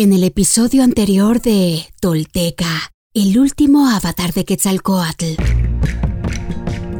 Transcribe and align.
En 0.00 0.14
el 0.14 0.24
episodio 0.24 0.82
anterior 0.82 1.42
de 1.42 1.84
Tolteca, 2.00 2.90
el 3.12 3.38
último 3.38 3.86
avatar 3.86 4.32
de 4.32 4.46
Quetzalcoatl. 4.46 5.34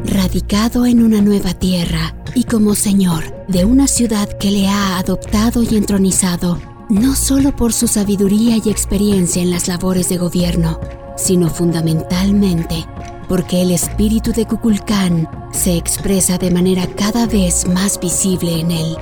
Radicado 0.05 0.85
en 0.85 1.01
una 1.01 1.19
nueva 1.19 1.55
tierra 1.55 2.15
y 2.35 2.43
como 2.43 2.75
señor 2.75 3.23
de 3.47 3.65
una 3.65 3.87
ciudad 3.87 4.29
que 4.37 4.51
le 4.51 4.67
ha 4.67 4.99
adoptado 4.99 5.63
y 5.63 5.77
entronizado, 5.77 6.61
no 6.91 7.15
solo 7.15 7.55
por 7.55 7.73
su 7.73 7.87
sabiduría 7.87 8.57
y 8.63 8.69
experiencia 8.69 9.41
en 9.41 9.49
las 9.49 9.67
labores 9.67 10.07
de 10.07 10.17
gobierno, 10.17 10.79
sino 11.17 11.49
fundamentalmente 11.49 12.85
porque 13.27 13.63
el 13.63 13.71
espíritu 13.71 14.31
de 14.31 14.45
Kukulcán 14.45 15.27
se 15.51 15.75
expresa 15.75 16.37
de 16.37 16.51
manera 16.51 16.85
cada 16.85 17.25
vez 17.25 17.67
más 17.67 17.99
visible 17.99 18.59
en 18.59 18.69
él. 18.69 18.95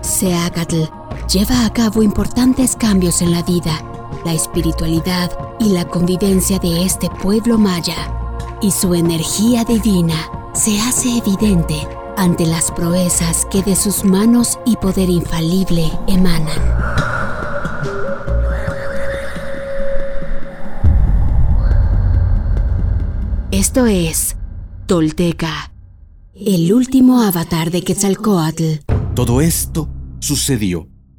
Seacatl 0.00 0.84
lleva 1.28 1.64
a 1.64 1.72
cabo 1.72 2.02
importantes 2.02 2.76
cambios 2.76 3.22
en 3.22 3.30
la 3.30 3.42
vida, 3.42 3.80
la 4.24 4.32
espiritualidad 4.32 5.30
y 5.58 5.70
la 5.70 5.86
convivencia 5.86 6.58
de 6.58 6.84
este 6.84 7.08
pueblo 7.10 7.58
maya, 7.58 8.12
y 8.60 8.70
su 8.70 8.94
energía 8.94 9.64
divina 9.64 10.16
se 10.54 10.80
hace 10.80 11.18
evidente 11.18 11.86
ante 12.16 12.46
las 12.46 12.70
proezas 12.70 13.46
que 13.50 13.62
de 13.62 13.74
sus 13.74 14.04
manos 14.04 14.58
y 14.64 14.76
poder 14.76 15.08
infalible 15.10 15.90
emanan. 16.06 16.60
Esto 23.50 23.86
es 23.86 24.36
Tolteca, 24.86 25.72
el 26.34 26.72
último 26.72 27.22
avatar 27.22 27.70
de 27.70 27.82
Quetzalcoatl. 27.82 28.80
Todo 29.14 29.40
esto 29.40 29.88
sucedió 30.18 30.88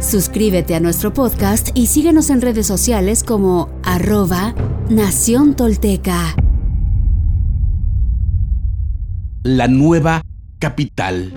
Suscríbete 0.00 0.74
a 0.74 0.80
nuestro 0.80 1.12
podcast 1.12 1.70
y 1.74 1.86
síguenos 1.86 2.30
en 2.30 2.42
redes 2.42 2.66
sociales 2.66 3.24
como 3.24 3.70
arroba 3.82 4.54
Nación 4.90 5.56
Tolteca. 5.56 6.36
La 9.42 9.68
nueva 9.68 10.22
capital. 10.58 11.32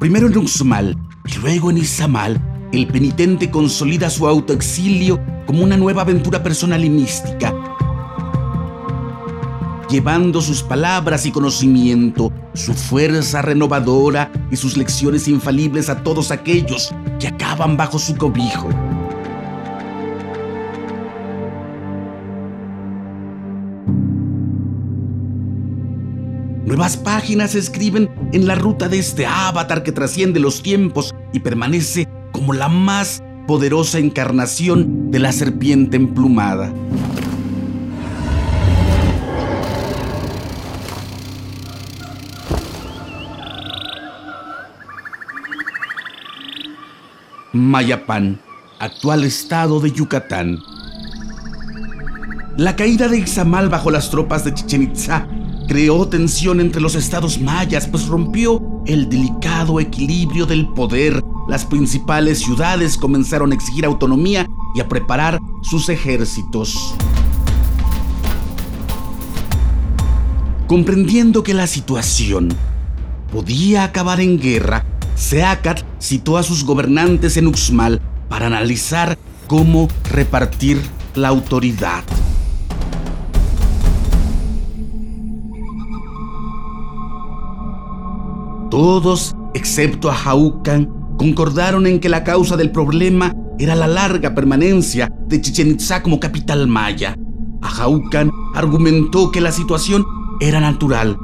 Primero 0.00 0.28
en 0.28 0.38
Uxmal 0.38 0.96
y 1.26 1.38
luego 1.40 1.70
en 1.70 1.78
Izamal, 1.78 2.40
el 2.72 2.86
penitente 2.86 3.50
consolida 3.50 4.08
su 4.08 4.26
autoexilio 4.26 5.20
como 5.46 5.62
una 5.64 5.76
nueva 5.76 6.02
aventura 6.02 6.42
personal 6.42 6.84
y 6.84 6.90
mística, 6.90 7.52
llevando 9.88 10.40
sus 10.40 10.62
palabras 10.62 11.26
y 11.26 11.30
conocimiento, 11.30 12.32
su 12.54 12.74
fuerza 12.74 13.42
renovadora 13.42 14.30
y 14.50 14.56
sus 14.56 14.76
lecciones 14.76 15.28
infalibles 15.28 15.88
a 15.88 16.02
todos 16.02 16.30
aquellos 16.30 16.92
que 17.20 17.28
acaban 17.28 17.76
bajo 17.76 17.98
su 17.98 18.16
cobijo. 18.16 18.68
Nuevas 26.66 26.96
páginas 26.96 27.52
se 27.52 27.60
escriben 27.60 28.10
en 28.32 28.48
la 28.48 28.56
ruta 28.56 28.88
de 28.88 28.98
este 28.98 29.24
avatar 29.24 29.84
que 29.84 29.92
trasciende 29.92 30.40
los 30.40 30.62
tiempos 30.62 31.14
y 31.32 31.38
permanece 31.38 32.08
como 32.32 32.52
la 32.52 32.68
más 32.68 33.22
poderosa 33.46 34.00
encarnación 34.00 35.12
de 35.12 35.20
la 35.20 35.30
serpiente 35.30 35.96
emplumada. 35.96 36.72
Mayapán, 47.52 48.40
actual 48.80 49.24
estado 49.24 49.80
de 49.80 49.92
Yucatán. 49.92 50.58
La 52.56 52.74
caída 52.74 53.08
de 53.08 53.18
Ixamal 53.18 53.68
bajo 53.68 53.90
las 53.90 54.10
tropas 54.10 54.44
de 54.44 54.52
Chichen 54.52 54.82
Itza 54.82 55.28
creó 55.68 56.08
tensión 56.08 56.60
entre 56.60 56.80
los 56.80 56.94
estados 56.94 57.40
mayas, 57.40 57.86
pues 57.86 58.06
rompió 58.08 58.82
el 58.86 59.08
delicado 59.08 59.78
equilibrio 59.78 60.46
del 60.46 60.68
poder. 60.68 61.22
Las 61.48 61.64
principales 61.64 62.40
ciudades 62.40 62.96
comenzaron 62.96 63.52
a 63.52 63.54
exigir 63.54 63.84
autonomía 63.84 64.46
y 64.74 64.80
a 64.80 64.88
preparar 64.88 65.38
sus 65.62 65.88
ejércitos. 65.88 66.94
Comprendiendo 70.66 71.44
que 71.44 71.54
la 71.54 71.68
situación 71.68 72.48
podía 73.32 73.84
acabar 73.84 74.20
en 74.20 74.40
guerra, 74.40 74.84
Seacat 75.16 75.80
citó 75.98 76.36
a 76.36 76.42
sus 76.42 76.64
gobernantes 76.64 77.38
en 77.38 77.46
Uxmal 77.46 78.02
para 78.28 78.46
analizar 78.46 79.16
cómo 79.46 79.88
repartir 80.10 80.80
la 81.14 81.28
autoridad. 81.28 82.04
Todos, 88.70 89.34
excepto 89.54 90.10
a 90.10 90.14
Jaucan, 90.14 90.90
concordaron 91.16 91.86
en 91.86 91.98
que 91.98 92.10
la 92.10 92.22
causa 92.22 92.58
del 92.58 92.70
problema 92.70 93.34
era 93.58 93.74
la 93.74 93.86
larga 93.86 94.34
permanencia 94.34 95.10
de 95.28 95.40
Chichen 95.40 95.70
Itza 95.70 96.02
como 96.02 96.20
capital 96.20 96.68
maya. 96.68 97.16
Ajaucan 97.62 98.30
argumentó 98.54 99.30
que 99.30 99.40
la 99.40 99.50
situación 99.50 100.04
era 100.40 100.60
natural, 100.60 101.16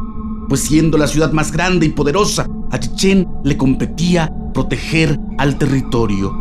pues 0.48 0.62
siendo 0.62 0.96
la 0.96 1.08
ciudad 1.08 1.32
más 1.32 1.52
grande 1.52 1.84
y 1.84 1.90
poderosa, 1.90 2.46
a 2.72 2.80
Chichen 2.80 3.28
le 3.44 3.56
competía 3.58 4.32
proteger 4.54 5.20
al 5.36 5.58
territorio. 5.58 6.34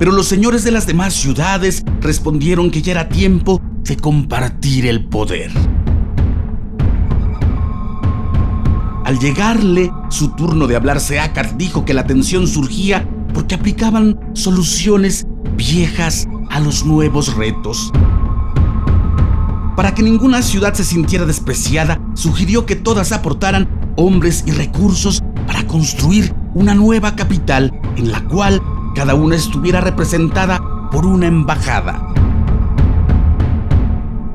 Pero 0.00 0.10
los 0.10 0.26
señores 0.26 0.64
de 0.64 0.72
las 0.72 0.88
demás 0.88 1.14
ciudades 1.14 1.84
respondieron 2.00 2.72
que 2.72 2.82
ya 2.82 2.90
era 2.92 3.08
tiempo 3.08 3.62
de 3.84 3.96
compartir 3.96 4.86
el 4.86 5.06
poder. 5.06 5.52
Al 9.04 9.18
llegarle 9.20 9.92
su 10.08 10.30
turno 10.30 10.66
de 10.66 10.74
hablar, 10.74 10.98
Seacat 10.98 11.52
dijo 11.52 11.84
que 11.84 11.94
la 11.94 12.04
tensión 12.04 12.48
surgía 12.48 13.08
porque 13.32 13.54
aplicaban 13.54 14.18
soluciones 14.32 15.24
viejas 15.56 16.26
a 16.50 16.58
los 16.58 16.84
nuevos 16.84 17.36
retos. 17.36 17.92
Para 19.76 19.92
que 19.94 20.02
ninguna 20.02 20.42
ciudad 20.42 20.72
se 20.74 20.84
sintiera 20.84 21.26
despreciada, 21.26 22.00
sugirió 22.14 22.64
que 22.64 22.76
todas 22.76 23.10
aportaran 23.10 23.68
hombres 23.96 24.44
y 24.46 24.52
recursos 24.52 25.22
para 25.46 25.66
construir 25.66 26.32
una 26.54 26.74
nueva 26.74 27.16
capital 27.16 27.72
en 27.96 28.12
la 28.12 28.24
cual 28.24 28.62
cada 28.94 29.14
una 29.16 29.34
estuviera 29.34 29.80
representada 29.80 30.60
por 30.92 31.06
una 31.06 31.26
embajada. 31.26 32.14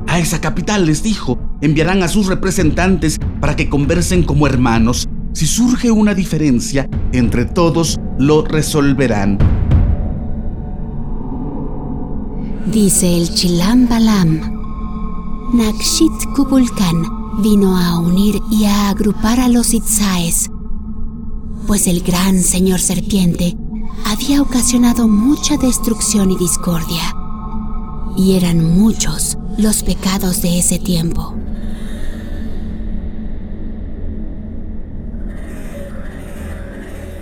A 0.07 0.19
esa 0.19 0.41
capital, 0.41 0.85
les 0.85 1.03
dijo, 1.03 1.39
enviarán 1.61 2.03
a 2.03 2.09
sus 2.09 2.27
representantes 2.27 3.17
para 3.39 3.55
que 3.55 3.69
conversen 3.69 4.23
como 4.23 4.45
hermanos. 4.45 5.07
Si 5.31 5.45
surge 5.45 5.91
una 5.91 6.13
diferencia, 6.13 6.89
entre 7.13 7.45
todos 7.45 7.97
lo 8.17 8.43
resolverán. 8.43 9.37
Dice 12.65 13.17
el 13.17 13.33
Chilam 13.33 13.87
Balam. 13.87 14.58
Nakshit 15.53 16.27
Kubulkan 16.35 17.41
vino 17.41 17.75
a 17.75 17.97
unir 17.97 18.39
y 18.51 18.65
a 18.65 18.89
agrupar 18.89 19.39
a 19.39 19.49
los 19.49 19.73
Itzaes, 19.73 20.51
pues 21.65 21.87
el 21.87 22.01
gran 22.01 22.39
señor 22.43 22.79
serpiente 22.79 23.57
había 24.05 24.43
ocasionado 24.43 25.07
mucha 25.07 25.57
destrucción 25.57 26.29
y 26.29 26.37
discordia, 26.37 27.01
y 28.15 28.35
eran 28.35 28.77
muchos 28.77 29.39
los 29.57 29.81
pecados 29.81 30.43
de 30.43 30.59
ese 30.59 30.77
tiempo. 30.77 31.33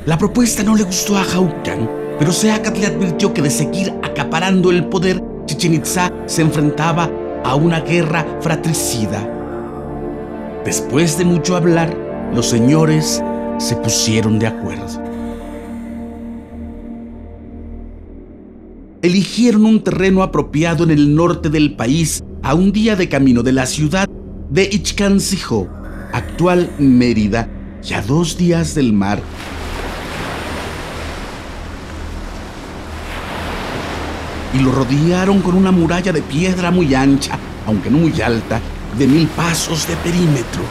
La 0.06 0.18
propuesta 0.18 0.64
no 0.64 0.76
le 0.76 0.84
gustó 0.84 1.18
a 1.18 1.24
Jaucan, 1.24 1.90
pero 2.20 2.34
Seacat 2.34 2.78
le 2.78 2.88
advirtió 2.88 3.34
que 3.34 3.42
de 3.42 3.50
seguir 3.50 3.94
acaparando 4.04 4.70
el 4.70 4.86
poder, 4.90 5.24
Chichen 5.46 5.76
Itza 5.76 6.12
se 6.26 6.42
enfrentaba 6.42 7.10
a 7.48 7.56
una 7.56 7.80
guerra 7.80 8.26
fratricida. 8.42 9.26
Después 10.66 11.18
de 11.18 11.24
mucho 11.24 11.56
hablar, 11.56 11.96
los 12.34 12.50
señores 12.50 13.24
se 13.58 13.78
pusieron 13.78 14.38
de 14.38 14.48
acuerdo. 14.48 15.02
Eligieron 19.02 19.66
un 19.66 19.82
terreno 19.82 20.24
apropiado 20.24 20.84
en 20.84 20.92
el 20.92 21.16
norte 21.16 21.48
del 21.48 21.78
país, 21.78 22.22
a 22.44 22.54
un 22.54 22.74
día 22.74 22.98
de 22.98 23.08
camino 23.08 23.44
de 23.44 23.54
la 23.54 23.66
ciudad 23.66 24.10
de 24.50 24.68
Ichkansijo, 24.70 25.70
actual 26.12 26.70
Mérida, 26.80 27.48
y 27.82 27.94
a 27.94 28.02
dos 28.02 28.38
días 28.38 28.76
del 28.76 28.92
mar 28.92 29.22
y 34.58 34.64
lo 34.64 34.72
rodearon 34.72 35.42
con 35.42 35.56
una 35.56 35.72
muralla 35.72 36.12
de 36.12 36.22
piedra 36.22 36.72
muy 36.72 36.96
ancha, 36.96 37.38
aunque 37.68 37.92
no 37.92 38.00
muy 38.00 38.20
alta, 38.22 38.60
de 38.98 39.06
mil 39.06 39.28
pasos 39.28 39.88
de 39.88 39.96
perímetro. 39.98 40.64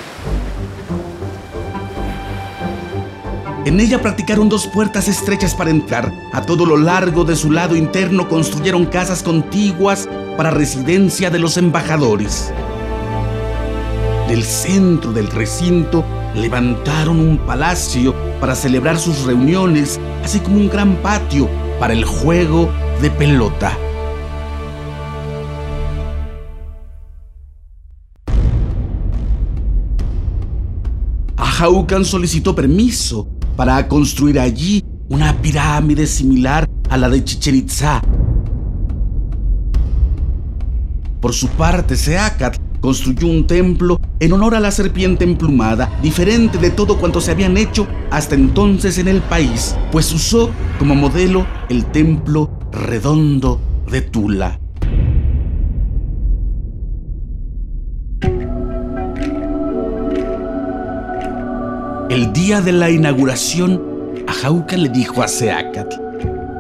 En 3.65 3.79
ella 3.81 4.01
practicaron 4.01 4.49
dos 4.49 4.67
puertas 4.67 5.09
estrechas 5.09 5.55
para 5.55 5.71
entrar. 5.71 6.13
A 6.33 6.43
todo 6.43 6.67
lo 6.67 6.77
largo 6.77 7.25
de 7.25 7.37
su 7.37 7.51
lado 7.51 7.77
interno 7.77 8.29
construyeron 8.29 8.87
casas 8.87 9.23
contiguas 9.23 10.09
para 10.37 10.51
residencia 10.51 11.31
de 11.31 11.39
los 11.39 11.57
embajadores. 11.57 12.53
Del 14.29 14.43
centro 14.43 15.13
del 15.13 15.29
recinto 15.29 16.05
levantaron 16.35 17.21
un 17.21 17.39
palacio 17.39 18.15
para 18.41 18.55
celebrar 18.55 18.99
sus 18.99 19.25
reuniones, 19.25 20.01
así 20.25 20.41
como 20.41 20.57
un 20.57 20.69
gran 20.69 20.97
patio 20.97 21.49
para 21.79 21.93
el 21.93 22.05
juego 22.05 22.71
de 23.01 23.11
pelota. 23.11 23.77
Ahaucan 31.37 32.05
solicitó 32.05 32.55
permiso 32.55 33.29
para 33.57 33.87
construir 33.89 34.41
allí 34.41 34.83
una 35.09 35.41
pirámide 35.41 36.07
similar 36.07 36.69
a 36.89 36.97
la 36.97 37.09
de 37.09 37.23
Chichen. 37.25 37.67
Por 41.21 41.33
su 41.33 41.49
parte, 41.49 41.97
Seacat 41.97 42.57
construyó 42.81 43.27
un 43.27 43.47
templo 43.47 44.01
en 44.21 44.33
honor 44.33 44.55
a 44.55 44.61
la 44.61 44.71
serpiente 44.71 45.25
emplumada, 45.25 45.91
diferente 46.03 46.59
de 46.59 46.71
todo 46.71 46.99
cuanto 46.99 47.21
se 47.21 47.33
habían 47.33 47.57
hecho 47.57 47.87
hasta 48.11 48.35
entonces 48.35 48.99
en 48.99 49.09
el 49.09 49.21
país, 49.23 49.77
pues 49.91 50.13
usó 50.13 50.51
como 50.79 50.95
modelo 50.95 51.47
el 51.69 51.85
templo 51.87 52.56
redondo 52.77 53.59
de 53.91 54.03
Tula. 54.03 54.61
El 62.11 62.33
día 62.33 62.61
de 62.61 62.73
la 62.73 62.91
inauguración, 62.91 63.83
Ajauca 64.29 64.77
le 64.77 64.89
dijo 64.91 65.23
a 65.23 65.29
Seacat, 65.29 65.95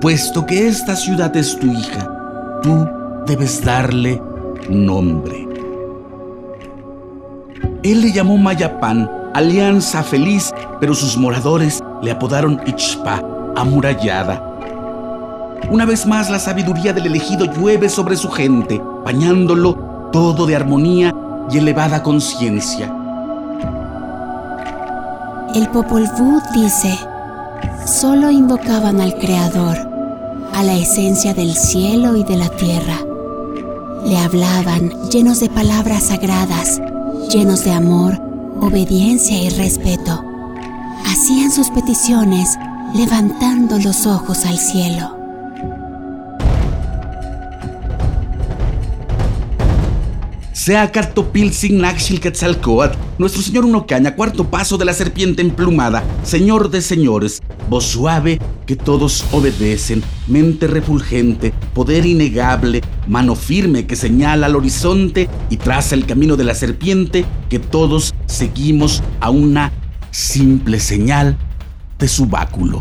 puesto 0.00 0.46
que 0.46 0.66
esta 0.66 0.96
ciudad 0.96 1.36
es 1.36 1.58
tu 1.58 1.66
hija, 1.66 2.60
tú 2.62 2.88
debes 3.26 3.62
darle 3.64 4.20
nombre. 4.70 5.46
Él 7.82 8.00
le 8.00 8.12
llamó 8.12 8.38
Mayapán, 8.38 9.08
alianza 9.34 10.02
feliz, 10.02 10.52
pero 10.80 10.94
sus 10.94 11.16
moradores 11.16 11.82
le 12.02 12.10
apodaron 12.10 12.60
Ichpa, 12.66 13.22
amurallada. 13.54 14.45
Una 15.70 15.84
vez 15.84 16.06
más 16.06 16.30
la 16.30 16.38
sabiduría 16.38 16.92
del 16.92 17.06
elegido 17.06 17.46
llueve 17.46 17.88
sobre 17.88 18.16
su 18.16 18.30
gente, 18.30 18.80
bañándolo 19.04 19.74
todo 20.12 20.46
de 20.46 20.56
armonía 20.56 21.14
y 21.50 21.58
elevada 21.58 22.02
conciencia. 22.02 22.92
El 25.54 25.68
Popol 25.70 26.08
Vuh 26.18 26.40
dice, 26.54 26.96
solo 27.86 28.30
invocaban 28.30 29.00
al 29.00 29.14
Creador, 29.14 29.76
a 30.52 30.62
la 30.62 30.74
esencia 30.74 31.34
del 31.34 31.54
cielo 31.54 32.16
y 32.16 32.24
de 32.24 32.36
la 32.36 32.48
tierra. 32.50 32.96
Le 34.04 34.18
hablaban 34.18 34.90
llenos 35.10 35.40
de 35.40 35.48
palabras 35.48 36.04
sagradas, 36.04 36.80
llenos 37.30 37.64
de 37.64 37.72
amor, 37.72 38.20
obediencia 38.60 39.42
y 39.42 39.48
respeto. 39.50 40.22
Hacían 41.06 41.50
sus 41.50 41.70
peticiones 41.70 42.56
levantando 42.94 43.78
los 43.78 44.06
ojos 44.06 44.44
al 44.44 44.58
cielo. 44.58 45.15
Sea 50.66 50.90
Quetzalcoatl, 50.90 52.98
nuestro 53.18 53.40
señor 53.40 53.66
Unocaña, 53.66 54.16
cuarto 54.16 54.50
paso 54.50 54.76
de 54.76 54.84
la 54.84 54.94
serpiente 54.94 55.40
emplumada, 55.40 56.02
señor 56.24 56.70
de 56.70 56.82
señores, 56.82 57.40
voz 57.70 57.84
suave 57.84 58.40
que 58.66 58.74
todos 58.74 59.24
obedecen, 59.30 60.02
mente 60.26 60.66
refulgente, 60.66 61.52
poder 61.72 62.04
innegable, 62.04 62.82
mano 63.06 63.36
firme 63.36 63.86
que 63.86 63.94
señala 63.94 64.46
al 64.46 64.56
horizonte 64.56 65.28
y 65.50 65.56
traza 65.56 65.94
el 65.94 66.04
camino 66.04 66.36
de 66.36 66.42
la 66.42 66.56
serpiente 66.56 67.24
que 67.48 67.60
todos 67.60 68.12
seguimos 68.26 69.04
a 69.20 69.30
una 69.30 69.72
simple 70.10 70.80
señal 70.80 71.38
de 71.96 72.08
su 72.08 72.26
báculo. 72.26 72.80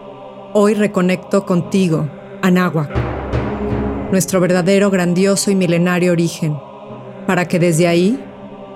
Hoy 0.53 0.73
reconecto 0.73 1.45
contigo, 1.45 2.09
Anáhuac, 2.41 2.91
nuestro 4.11 4.41
verdadero, 4.41 4.89
grandioso 4.89 5.49
y 5.49 5.55
milenario 5.55 6.11
origen, 6.11 6.57
para 7.25 7.47
que 7.47 7.57
desde 7.57 7.87
ahí, 7.87 8.21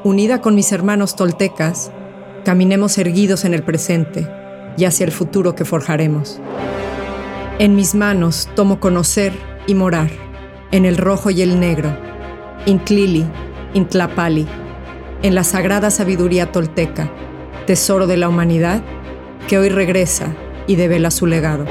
unida 0.06 0.40
con 0.40 0.56
mis 0.56 0.72
hermanos 0.72 1.18
toltecas, 1.18 1.92
caminemos 2.46 2.98
erguidos 2.98 3.44
en 3.44 3.54
el 3.54 3.62
presente 3.62 4.26
y 4.78 4.86
hacia 4.86 5.04
el 5.06 5.12
futuro 5.12 5.54
que 5.54 5.66
forjaremos. 5.66 6.40
En 7.60 7.76
mis 7.76 7.94
manos 7.94 8.48
tomo 8.56 8.80
conocer 8.80 9.34
y 9.68 9.76
morar, 9.76 10.12
en 10.72 10.86
el 10.86 10.96
rojo 10.96 11.30
y 11.30 11.42
el 11.42 11.60
negro, 11.60 11.94
Intlili, 12.66 13.26
Intlapali, 13.74 14.48
en 15.24 15.36
la 15.36 15.44
sagrada 15.44 15.92
sabiduría 15.92 16.54
tolteca, 16.54 17.12
tesoro 17.68 18.08
de 18.08 18.16
la 18.16 18.30
humanidad, 18.30 18.82
que 19.50 19.58
hoy 19.58 19.68
regresa 19.68 20.34
y 20.68 20.76
devela 20.76 21.12
su 21.12 21.28
legado. 21.28 21.66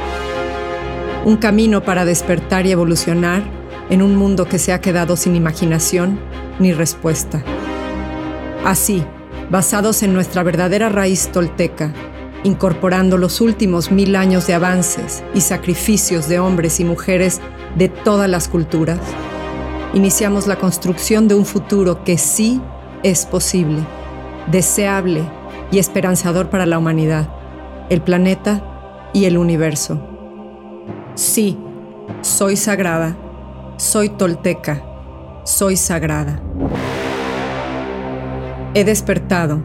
Un 1.25 1.37
camino 1.37 1.83
para 1.83 2.05
despertar 2.05 2.67
y 2.67 2.73
evolucionar 2.73 3.43
en 3.91 4.03
un 4.03 4.17
mundo 4.17 4.47
que 4.47 4.59
se 4.59 4.73
ha 4.73 4.81
quedado 4.81 5.17
sin 5.17 5.37
imaginación 5.37 6.19
ni 6.59 6.73
respuesta. 6.73 7.43
Así, 8.65 9.05
basados 9.51 10.03
en 10.03 10.15
nuestra 10.15 10.43
verdadera 10.43 10.89
raíz 10.89 11.29
tolteca, 11.29 11.93
incorporando 12.45 13.17
los 13.19 13.41
últimos 13.41 13.91
mil 13.91 14.17
años 14.17 14.47
de 14.47 14.55
avances 14.55 15.23
y 15.35 15.41
sacrificios 15.41 16.29
de 16.29 16.39
hombres 16.39 16.81
y 16.81 16.85
mujeres 16.85 17.41
de 17.77 17.89
todas 17.89 18.29
las 18.29 18.49
culturas, 18.49 19.01
iniciamos 19.95 20.47
la 20.47 20.57
construcción 20.57 21.29
de 21.29 21.35
un 21.35 21.47
futuro 21.47 22.05
que 22.05 22.19
sí 22.19 22.61
es 23.03 23.27
posible, 23.27 23.81
deseable 24.51 25.23
y 25.71 25.79
esperanzador 25.79 26.51
para 26.51 26.67
la 26.67 26.79
humanidad, 26.79 27.29
el 27.91 28.01
planeta 28.01 28.74
y 29.15 29.25
el 29.25 29.39
universo. 29.39 30.07
Sí, 31.15 31.57
soy 32.21 32.57
sagrada, 32.57 33.17
soy 33.79 34.11
tolteca, 34.11 34.85
soy 35.45 35.77
sagrada. 35.77 36.43
He 38.75 38.85
despertado 38.85 39.63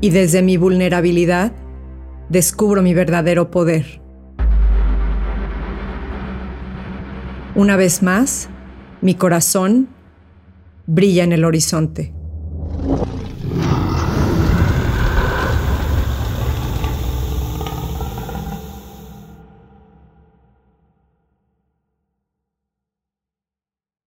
y 0.00 0.10
desde 0.10 0.42
mi 0.42 0.58
vulnerabilidad 0.58 1.52
descubro 2.28 2.82
mi 2.82 2.94
verdadero 2.94 3.50
poder. 3.50 4.02
Una 7.54 7.76
vez 7.76 8.02
más, 8.02 8.50
mi 9.00 9.14
corazón 9.14 9.88
brilla 10.86 11.24
en 11.24 11.32
el 11.32 11.44
horizonte. 11.44 12.12